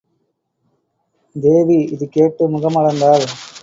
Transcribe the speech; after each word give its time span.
தேவி 1.35 1.79
இது 1.91 2.09
கேட்டு 2.09 2.49
முகமலர்ந்தாள். 2.49 3.25